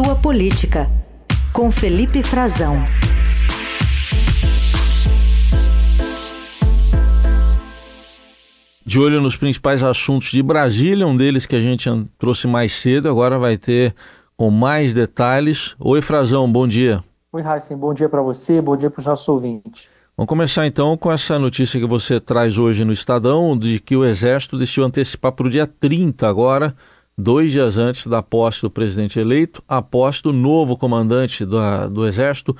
[0.00, 0.88] Sua Política,
[1.52, 2.76] com Felipe Frazão.
[8.86, 13.08] De olho nos principais assuntos de Brasília, um deles que a gente trouxe mais cedo,
[13.08, 13.92] agora vai ter
[14.36, 15.74] com mais detalhes.
[15.80, 17.02] Oi, Frazão, bom dia.
[17.32, 19.88] Oi, Heisen, bom dia para você, bom dia para os nossos ouvintes.
[20.16, 24.04] Vamos começar então com essa notícia que você traz hoje no Estadão, de que o
[24.04, 26.72] Exército decidiu antecipar para o dia 30 agora,
[27.18, 31.58] dois dias antes da posse do presidente eleito, a posse do novo comandante do,
[31.90, 32.56] do Exército.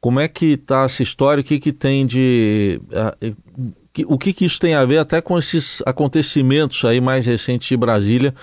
[0.00, 1.40] Como é que está essa história?
[1.40, 2.80] O que, que tem de.
[2.90, 3.36] Uh,
[4.06, 7.76] o que, que isso tem a ver até com esses acontecimentos aí mais recentes de
[7.76, 8.34] Brasília,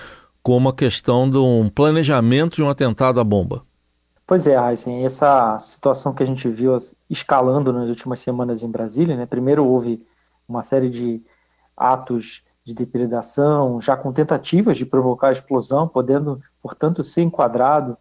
[0.42, 3.62] como a questão de um planejamento de um atentado à bomba?
[4.26, 6.78] Pois é, Heisen, essa situação que a gente viu
[7.10, 9.26] escalando nas últimas semanas em Brasília, né?
[9.26, 10.00] Primeiro houve
[10.48, 11.20] uma série de
[11.76, 17.96] atos de depredação, já com tentativas de provocar explosão, podendo, portanto, ser enquadrado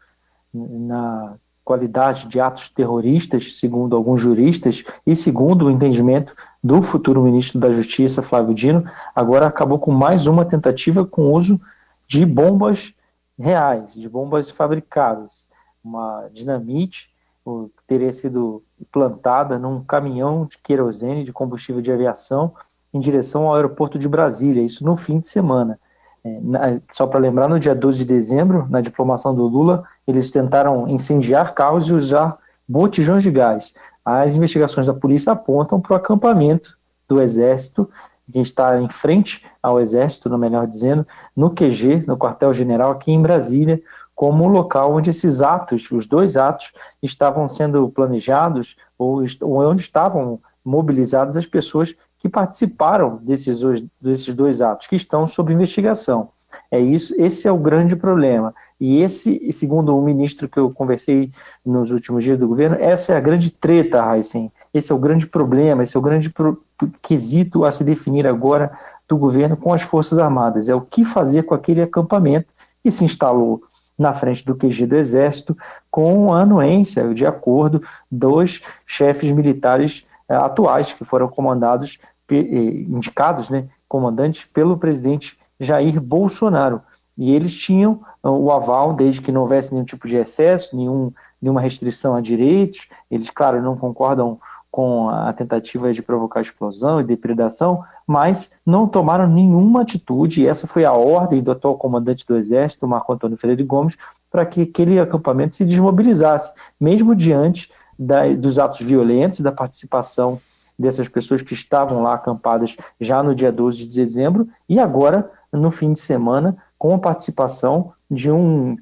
[0.53, 7.59] na qualidade de atos terroristas, segundo alguns juristas, e segundo o entendimento do futuro ministro
[7.59, 11.61] da Justiça, Flávio Dino, agora acabou com mais uma tentativa com uso
[12.07, 12.93] de bombas
[13.37, 15.47] reais, de bombas fabricadas.
[15.83, 17.09] Uma dinamite
[17.45, 22.53] que teria sido plantada num caminhão de querosene de combustível de aviação
[22.93, 25.79] em direção ao aeroporto de Brasília, isso no fim de semana.
[26.23, 30.31] É, na, só para lembrar, no dia 12 de dezembro, na diplomação do Lula, eles
[30.31, 33.73] tentaram incendiar carros e usar botijões de gás.
[34.03, 37.89] As investigações da polícia apontam para o acampamento do Exército,
[38.31, 43.21] que está em frente ao Exército, no melhor dizendo, no QG, no quartel-general aqui em
[43.21, 43.81] Brasília,
[44.13, 49.81] como o local onde esses atos, os dois atos, estavam sendo planejados ou, ou onde
[49.81, 53.59] estavam mobilizadas as pessoas que participaram desses,
[53.99, 56.29] desses dois atos, que estão sob investigação.
[56.71, 58.53] É isso, esse é o grande problema.
[58.79, 61.31] E esse, segundo o ministro que eu conversei
[61.65, 64.51] nos últimos dias do governo, essa é a grande treta, Heisen.
[64.73, 66.61] Esse é o grande problema, esse é o grande pro,
[67.01, 68.71] quesito a se definir agora
[69.07, 70.69] do governo com as Forças Armadas.
[70.69, 72.47] É o que fazer com aquele acampamento
[72.83, 73.63] que se instalou
[73.97, 75.57] na frente do QG do Exército,
[75.91, 81.97] com a anuência, de acordo dos chefes militares atuais, que foram comandados,
[82.29, 86.81] indicados, né, comandantes, pelo presidente Jair Bolsonaro.
[87.17, 91.11] E eles tinham ah, o aval, desde que não houvesse nenhum tipo de excesso, nenhum,
[91.41, 92.87] nenhuma restrição a direitos.
[93.11, 94.39] Eles, claro, não concordam
[94.71, 100.67] com a tentativa de provocar explosão e depredação, mas não tomaram nenhuma atitude, e essa
[100.67, 103.97] foi a ordem do atual comandante do Exército, Marco Antônio Freire Gomes,
[104.29, 110.39] para que aquele acampamento se desmobilizasse, mesmo diante da, dos atos violentos, da participação
[110.77, 115.69] dessas pessoas que estavam lá acampadas já no dia 12 de dezembro, e agora, no
[115.69, 118.77] fim de semana, com a participação de um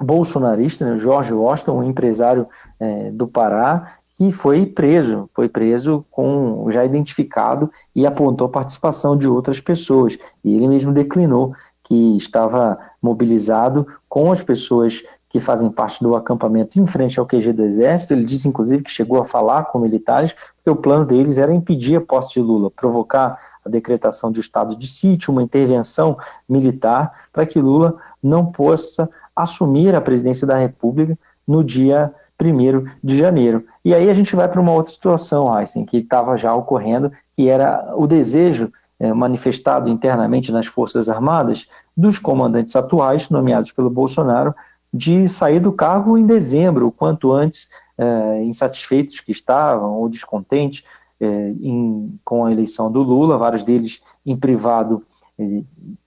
[0.00, 2.48] bolsonarista, né, Jorge Washington, um empresário
[2.80, 9.16] é, do Pará, que foi preso, foi preso com já identificado e apontou a participação
[9.16, 10.18] de outras pessoas.
[10.42, 11.54] E ele mesmo declinou
[11.84, 17.52] que estava mobilizado com as pessoas que fazem parte do acampamento em frente ao QG
[17.52, 18.14] do Exército.
[18.14, 21.96] Ele disse, inclusive, que chegou a falar com militares, porque o plano deles era impedir
[21.96, 26.16] a posse de Lula, provocar a decretação de estado de sítio, uma intervenção
[26.48, 31.16] militar, para que Lula não possa assumir a presidência da República
[31.46, 33.64] no dia 1 de janeiro.
[33.84, 37.48] E aí a gente vai para uma outra situação, Heisen, que estava já ocorrendo, que
[37.48, 44.54] era o desejo é, manifestado internamente nas Forças Armadas dos comandantes atuais, nomeados pelo Bolsonaro,
[44.92, 50.84] de sair do cargo em dezembro, o quanto antes, é, insatisfeitos que estavam ou descontentes
[51.20, 51.26] é,
[51.60, 55.04] em, com a eleição do Lula, vários deles em privado,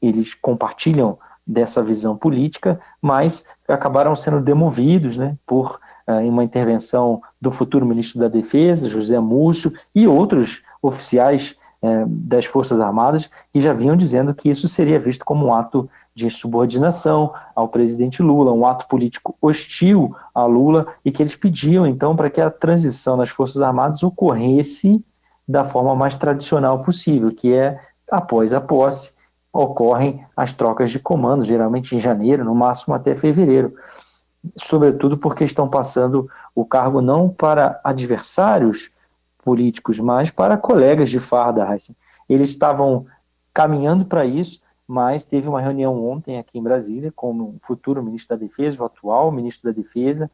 [0.01, 5.79] eles compartilham dessa visão política, mas acabaram sendo demovidos né, por
[6.25, 12.79] uma intervenção do futuro ministro da Defesa, José Múcio, e outros oficiais eh, das Forças
[12.79, 17.67] Armadas que já vinham dizendo que isso seria visto como um ato de subordinação ao
[17.67, 22.41] presidente Lula, um ato político hostil a Lula, e que eles pediam então para que
[22.41, 25.03] a transição nas Forças Armadas ocorresse
[25.47, 27.79] da forma mais tradicional possível, que é
[28.09, 29.13] após a posse
[29.53, 33.73] ocorrem as trocas de comando, geralmente em janeiro, no máximo até fevereiro
[34.55, 38.90] sobretudo porque estão passando o cargo não para adversários
[39.43, 41.67] políticos, mas para colegas de farda.
[42.29, 43.05] Eles estavam
[43.53, 48.37] caminhando para isso, mas teve uma reunião ontem aqui em Brasília com o futuro ministro
[48.37, 50.29] da Defesa, o atual ministro da Defesa.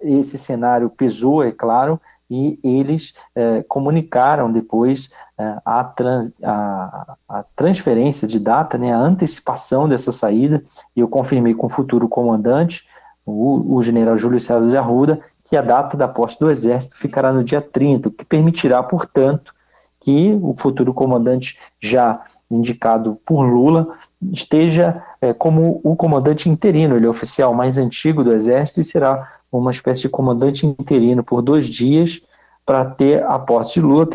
[0.00, 7.44] Esse cenário pesou, é claro, e eles eh, comunicaram depois eh, a, trans, a, a,
[7.56, 10.62] transferência de data, né, a antecipação dessa saída,
[10.94, 12.86] e eu confirmei com o futuro comandante,
[13.24, 17.32] o, o general Júlio César de Arruda, que a data da posse do Exército ficará
[17.32, 19.54] no dia 30, o que permitirá, portanto,
[20.00, 23.88] que o futuro comandante já indicado por Lula
[24.32, 28.84] esteja é, como o comandante interino, ele é o oficial mais antigo do Exército e
[28.84, 32.20] será uma espécie de comandante interino por dois dias
[32.64, 34.06] para ter a posse de Lula,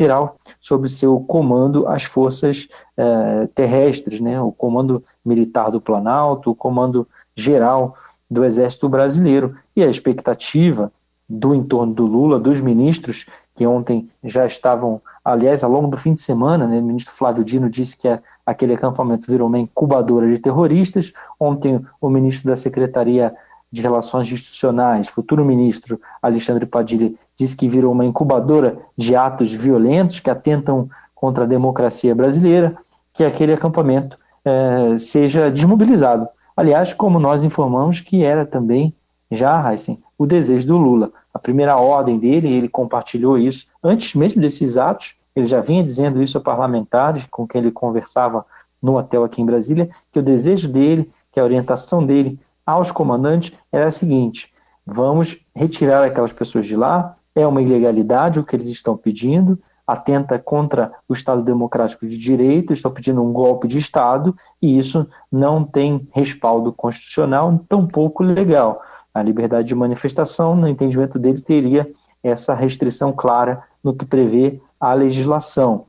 [0.60, 7.06] sob seu comando as forças é, terrestres, né, o comando militar do Planalto, o comando
[7.34, 7.96] geral
[8.30, 9.56] do Exército Brasileiro.
[9.74, 10.92] E a expectativa
[11.28, 16.12] do entorno do Lula, dos ministros, que ontem já estavam, aliás, ao longo do fim
[16.12, 18.08] de semana, né, o ministro Flávio Dino disse que
[18.44, 21.12] aquele acampamento virou uma incubadora de terroristas.
[21.38, 23.34] Ontem, o ministro da Secretaria
[23.72, 30.20] de Relações Institucionais, futuro ministro Alexandre Padilha, disse que virou uma incubadora de atos violentos
[30.20, 32.76] que atentam contra a democracia brasileira,
[33.12, 36.28] que aquele acampamento eh, seja desmobilizado.
[36.56, 38.94] Aliás, como nós informamos que era também
[39.30, 41.12] já, Heisen, o desejo do Lula.
[41.32, 46.22] A primeira ordem dele, ele compartilhou isso antes mesmo desses atos, ele já vinha dizendo
[46.22, 48.46] isso a parlamentares com quem ele conversava
[48.80, 53.52] no hotel aqui em Brasília, que o desejo dele, que a orientação dele aos comandantes
[53.72, 54.52] era a seguinte:
[54.86, 60.38] vamos retirar aquelas pessoas de lá, é uma ilegalidade o que eles estão pedindo, atenta
[60.38, 65.64] contra o Estado Democrático de Direito, estão pedindo um golpe de Estado e isso não
[65.64, 68.82] tem respaldo constitucional, tampouco legal.
[69.14, 71.88] A liberdade de manifestação, no entendimento dele, teria
[72.22, 75.86] essa restrição clara no que prevê a legislação.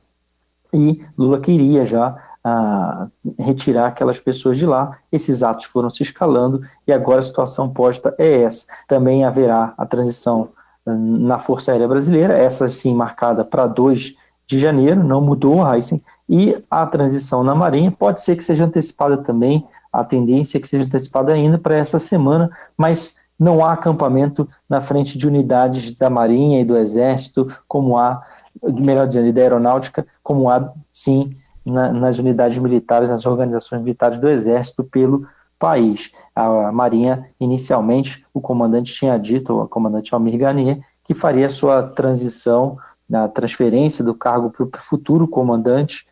[0.72, 3.08] E Lula queria já ah,
[3.38, 4.98] retirar aquelas pessoas de lá.
[5.10, 8.66] Esses atos foram se escalando e agora a situação posta é essa.
[8.86, 10.50] Também haverá a transição
[10.86, 14.14] ah, na Força Aérea Brasileira, essa sim marcada para 2
[14.46, 19.16] de janeiro, não mudou, Heisen, e a transição na Marinha pode ser que seja antecipada
[19.16, 19.66] também
[20.00, 24.80] a tendência é que seja antecipada ainda para essa semana, mas não há acampamento na
[24.80, 28.22] frente de unidades da Marinha e do Exército, como há,
[28.62, 34.28] melhor dizendo, da Aeronáutica, como há, sim, na, nas unidades militares, nas organizações militares do
[34.28, 35.26] Exército pelo
[35.58, 36.10] país.
[36.34, 42.76] A Marinha, inicialmente, o comandante tinha dito, o comandante Almir Garnier, que faria sua transição,
[43.08, 46.06] na transferência do cargo para o futuro comandante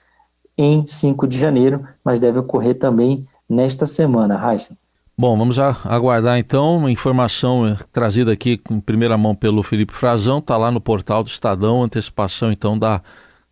[0.56, 4.76] em 5 de janeiro, mas deve ocorrer também nesta semana, Heisen.
[5.16, 10.38] Bom, vamos aguardar então uma informação eh, trazida aqui em primeira mão pelo Felipe Frazão,
[10.38, 13.00] está lá no portal do Estadão, antecipação então da,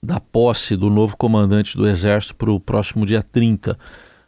[0.03, 3.79] da posse do novo comandante do Exército para o próximo dia 30.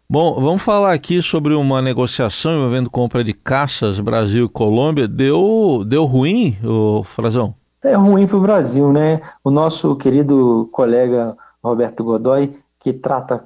[0.09, 5.09] Bom, vamos falar aqui sobre uma negociação envolvendo compra de caças Brasil e Colômbia.
[5.09, 7.55] Deu, deu ruim, o Frazão?
[7.83, 9.21] É ruim para o Brasil, né?
[9.43, 13.45] O nosso querido colega Roberto Godoy, que trata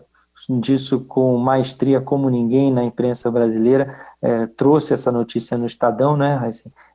[0.49, 6.51] disso com maestria como ninguém na imprensa brasileira, é, trouxe essa notícia no Estadão, né,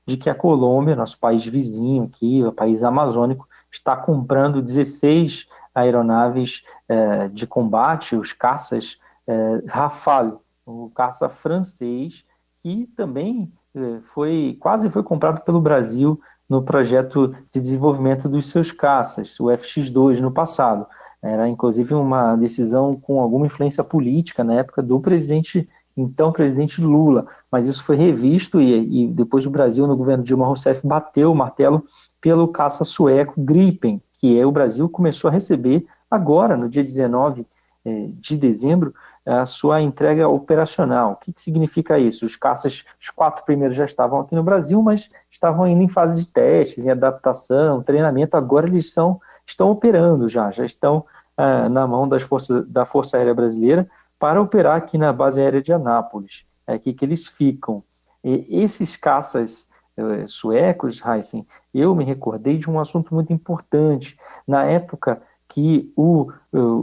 [0.06, 6.63] de que a Colômbia, nosso país vizinho aqui, o país amazônico, está comprando 16 aeronaves
[6.88, 8.98] é, de combate, os caças
[9.28, 12.24] é, Rafale, o caça francês,
[12.62, 16.19] que também é, foi quase foi comprado pelo Brasil
[16.50, 20.86] no projeto de desenvolvimento dos seus caças, o FX2 no passado.
[21.24, 27.25] Era inclusive uma decisão com alguma influência política na época do presidente, então presidente Lula,
[27.50, 31.36] mas isso foi revisto e, e depois o Brasil, no governo Dilma Rousseff, bateu o
[31.36, 31.86] martelo
[32.19, 37.47] pelo caça sueco Gripen, que é, o Brasil começou a receber agora, no dia 19
[37.86, 38.94] eh, de dezembro,
[39.26, 41.14] a sua entrega operacional.
[41.14, 42.26] O que, que, significa isso?
[42.26, 46.16] Os caças, os quatro primeiros já estavam aqui no Brasil, mas estavam ainda em fase
[46.16, 48.36] de testes, em adaptação, treinamento.
[48.36, 51.06] Agora eles são estão operando já, já estão
[51.37, 55.61] ah, na mão das forças, da Força Aérea Brasileira para operar aqui na base aérea
[55.61, 56.45] de Anápolis.
[56.66, 57.83] É aqui que eles ficam.
[58.23, 64.18] E esses caças eh, suecos, Heisen, eu me recordei de um assunto muito importante.
[64.47, 66.31] Na época que o,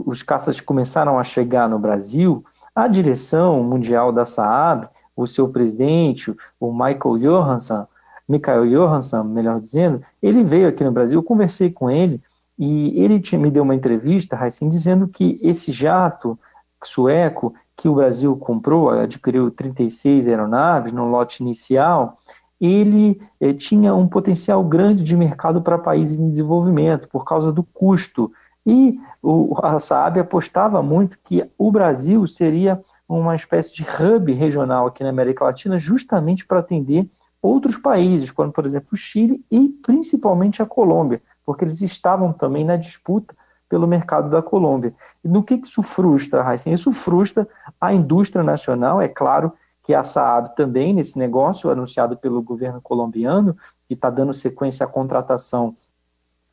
[0.05, 6.33] os caças começaram a chegar no Brasil, a direção mundial da Saab, o seu presidente,
[6.59, 7.87] o Michael Johansson,
[8.27, 12.21] Michael Johansson, melhor dizendo, ele veio aqui no Brasil, eu conversei com ele,
[12.63, 16.37] e ele me deu uma entrevista, Raicin, dizendo que esse jato
[16.83, 22.19] sueco que o Brasil comprou, adquiriu 36 aeronaves no lote inicial,
[22.59, 27.63] ele eh, tinha um potencial grande de mercado para países em desenvolvimento, por causa do
[27.63, 28.31] custo.
[28.63, 34.85] E o, a Saab apostava muito que o Brasil seria uma espécie de hub regional
[34.85, 37.09] aqui na América Latina, justamente para atender
[37.41, 42.63] outros países, como, por exemplo, o Chile e principalmente a Colômbia porque eles estavam também
[42.63, 43.35] na disputa
[43.67, 44.93] pelo mercado da Colômbia.
[45.21, 46.69] E no que isso frustra, Raíssa?
[46.69, 47.45] Isso frustra
[47.79, 49.51] a indústria nacional, é claro
[49.83, 53.53] que a Saab também, nesse negócio anunciado pelo governo colombiano,
[53.85, 55.75] que está dando sequência à contratação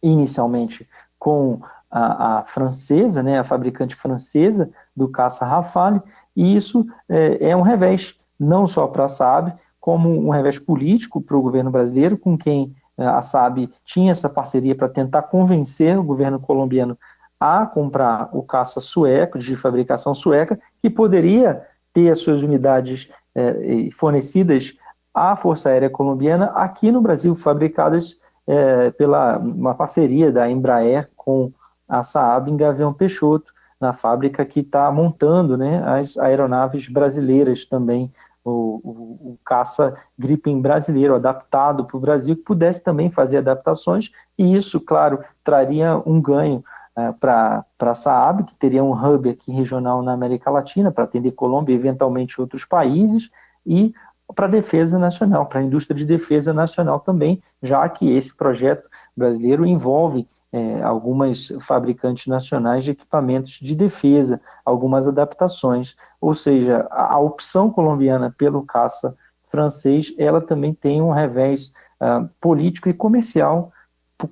[0.03, 6.03] inicialmente com a, a, francesa, né, a fabricante francesa do caça Rafale,
[6.35, 11.21] e isso é, é um revés, não só para a Saab, como um revés político
[11.21, 16.03] para o governo brasileiro, com quem a Saab tinha essa parceria para tentar convencer o
[16.03, 16.99] governo colombiano
[17.41, 21.63] a comprar o caça sueco, de fabricação sueca, que poderia
[21.93, 24.77] ter as suas unidades é, fornecidas
[25.15, 31.53] à Força Aérea Colombiana aqui no Brasil, fabricadas é, pela uma parceria da Embraer com
[31.89, 38.11] a Saab em Gavião Peixoto, na fábrica que está montando né, as aeronaves brasileiras também,
[38.49, 44.11] o, o, o caça Gripen brasileiro, adaptado para o Brasil, que pudesse também fazer adaptações,
[44.37, 46.65] e isso, claro, traria um ganho
[46.97, 51.33] é, para a Saab, que teria um hub aqui regional na América Latina, para atender
[51.33, 53.31] Colômbia e eventualmente outros países,
[53.65, 53.95] e
[54.35, 58.89] para a defesa nacional, para a indústria de defesa nacional também, já que esse projeto
[59.17, 67.17] brasileiro envolve é, algumas fabricantes nacionais de equipamentos de defesa, algumas adaptações, ou seja, a,
[67.17, 69.15] a opção colombiana pelo caça
[69.51, 73.73] francês, ela também tem um revés uh, político e comercial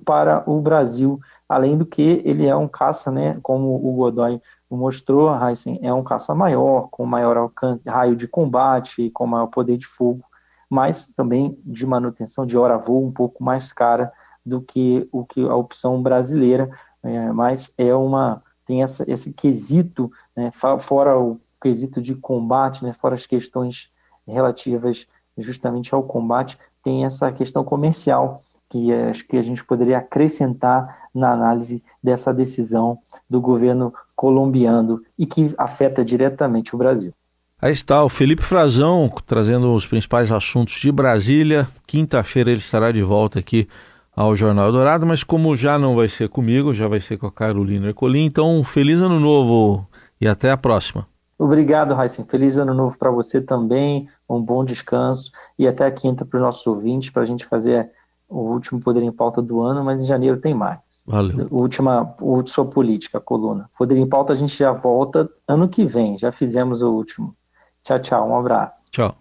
[0.05, 5.33] para o Brasil, além do que ele é um caça, né, como o Godoy mostrou,
[5.33, 9.87] Heisen, é um caça maior, com maior alcance, raio de combate, com maior poder de
[9.87, 10.23] fogo,
[10.69, 14.11] mas também de manutenção de hora-voo um pouco mais cara
[14.47, 16.69] do que o que a opção brasileira,
[17.03, 22.93] é, mas é uma tem essa, esse quesito, né, fora o quesito de combate, né,
[22.93, 23.89] fora as questões
[24.27, 31.07] relativas justamente ao combate, tem essa questão comercial que acho que a gente poderia acrescentar
[31.15, 32.99] na análise dessa decisão
[33.29, 37.13] do governo colombiano e que afeta diretamente o Brasil.
[37.61, 41.67] Aí está o Felipe Frazão trazendo os principais assuntos de Brasília.
[41.87, 43.67] Quinta-feira ele estará de volta aqui
[44.17, 47.31] ao Jornal Dourado, mas como já não vai ser comigo, já vai ser com a
[47.31, 49.87] Carolina Ercolim, então feliz ano novo
[50.19, 51.07] e até a próxima.
[51.37, 52.23] Obrigado, Raíssa.
[52.23, 56.43] Feliz ano novo para você também, um bom descanso e até a quinta para os
[56.43, 57.91] nossos ouvintes, para a gente fazer
[58.27, 60.79] o último Poder em Pauta do ano, mas em janeiro tem mais.
[61.05, 61.47] Valeu.
[61.51, 62.15] Última,
[62.47, 63.69] sua política, coluna.
[63.77, 67.35] Poder em Pauta a gente já volta ano que vem, já fizemos o último.
[67.83, 68.89] Tchau, tchau, um abraço.
[68.91, 69.15] Tchau.